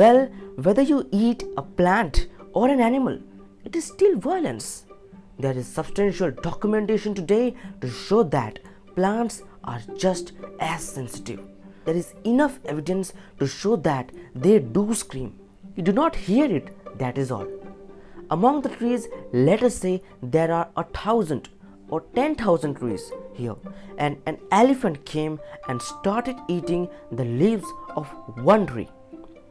[0.00, 3.18] Well, whether you eat a plant or an animal,
[3.66, 4.86] it is still violence.
[5.38, 8.60] There is substantial documentation today to show that
[8.94, 11.40] plants are just as sensitive.
[11.84, 15.38] There is enough evidence to show that they do scream.
[15.76, 17.48] You do not hear it, that is all.
[18.30, 21.50] Among the trees, let us say there are a thousand
[21.88, 23.56] or ten thousand trees here,
[23.98, 25.38] and an elephant came
[25.68, 28.06] and started eating the leaves of
[28.54, 28.88] one tree.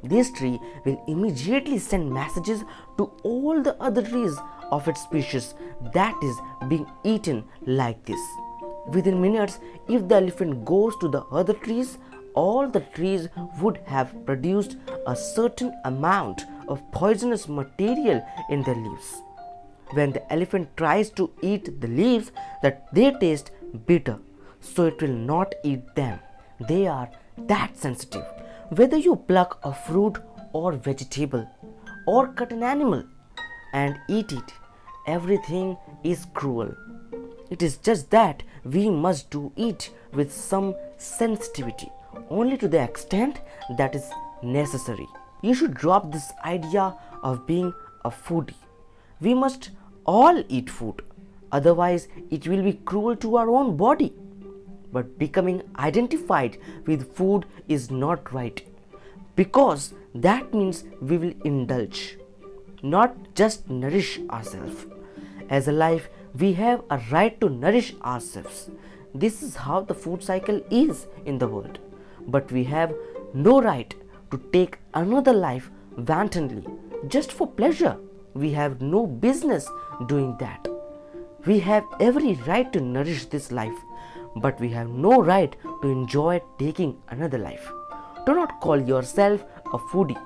[0.03, 2.63] This tree will immediately send messages
[2.98, 4.38] to all the other trees
[4.71, 5.55] of its species
[5.94, 8.20] that is being eaten like this.
[8.88, 11.98] Within minutes, if the elephant goes to the other trees,
[12.34, 13.27] all the trees
[13.62, 19.21] would have produced a certain amount of poisonous material in their leaves.
[19.91, 22.31] When the elephant tries to eat the leaves,
[22.62, 23.52] that they taste
[23.88, 24.20] bitter,
[24.59, 26.20] so it will not eat them.
[26.68, 28.26] They are that sensitive.
[28.70, 30.20] Whether you pluck a fruit
[30.54, 31.49] or vegetable
[32.05, 33.04] or cut an animal
[33.74, 34.54] and eat it,
[35.07, 36.76] everything is cruel.
[37.49, 41.91] It is just that we must do it with some sensitivity,
[42.30, 43.41] only to the extent
[43.76, 44.08] that is
[44.43, 45.08] necessary.
[45.41, 47.74] You should drop this idea of being
[48.05, 48.54] a foodie.
[49.20, 49.71] We must
[50.05, 51.02] all eat food,
[51.52, 54.13] otherwise, it will be cruel to our own body.
[54.91, 58.63] But becoming identified with food is not right
[59.35, 62.18] because that means we will indulge,
[62.82, 64.86] not just nourish ourselves.
[65.50, 68.69] As a life, we have a right to nourish ourselves.
[69.13, 71.80] This is how the food cycle is in the world.
[72.28, 72.94] But we have
[73.34, 73.94] no right
[74.31, 76.66] to take another life wantonly
[77.08, 77.97] just for pleasure.
[78.34, 79.68] We have no business
[80.08, 80.68] doing that.
[81.46, 83.78] We have every right to nourish this life,
[84.36, 87.72] but we have no right to enjoy taking another life.
[88.25, 90.22] Do not call yourself a foodie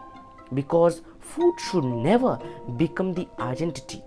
[0.54, 2.40] because food should never
[2.78, 4.04] become the identity.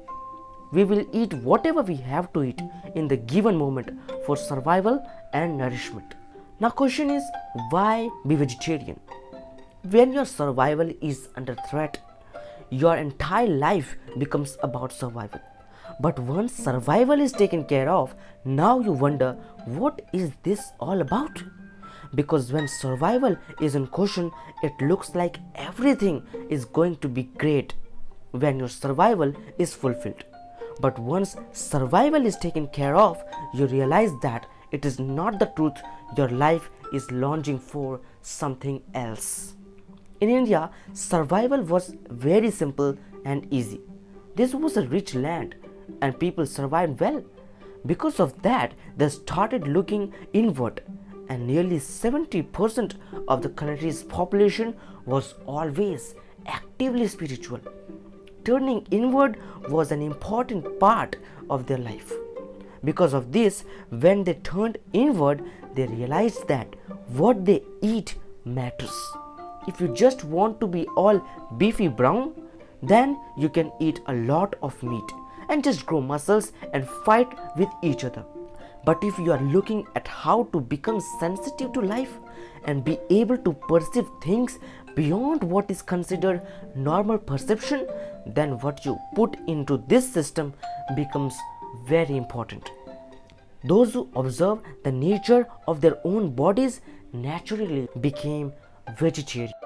[0.72, 2.60] We will eat whatever we have to eat
[2.94, 3.90] in the given moment
[4.24, 6.14] for survival and nourishment.
[6.60, 7.22] Now question is
[7.70, 9.00] why be vegetarian?
[9.82, 11.98] When your survival is under threat,
[12.70, 15.40] your entire life becomes about survival.
[16.00, 18.14] But once survival is taken care of,
[18.44, 19.32] now you wonder
[19.64, 21.42] what is this all about?
[22.14, 24.30] Because when survival is in question,
[24.62, 27.74] it looks like everything is going to be great
[28.30, 30.24] when your survival is fulfilled.
[30.80, 33.22] But once survival is taken care of,
[33.54, 35.80] you realize that it is not the truth,
[36.16, 39.54] your life is longing for something else.
[40.20, 43.80] In India, survival was very simple and easy.
[44.34, 45.54] This was a rich land
[46.02, 47.24] and people survived well.
[47.84, 50.82] Because of that, they started looking inward,
[51.28, 52.94] and nearly 70%
[53.28, 56.14] of the country's population was always
[56.46, 57.60] actively spiritual.
[58.44, 59.38] Turning inward
[59.68, 61.16] was an important part
[61.50, 62.12] of their life.
[62.84, 65.42] Because of this, when they turned inward,
[65.74, 66.74] they realized that
[67.08, 68.96] what they eat matters.
[69.66, 71.20] If you just want to be all
[71.58, 72.34] beefy brown,
[72.82, 75.10] then you can eat a lot of meat
[75.48, 78.24] and just grow muscles and fight with each other.
[78.86, 82.12] But if you are looking at how to become sensitive to life
[82.64, 84.58] and be able to perceive things
[84.94, 86.40] beyond what is considered
[86.76, 87.86] normal perception,
[88.26, 90.54] then what you put into this system
[90.94, 91.34] becomes
[91.88, 92.70] very important.
[93.64, 96.80] Those who observe the nature of their own bodies
[97.12, 98.52] naturally became
[98.98, 99.65] vegetarian.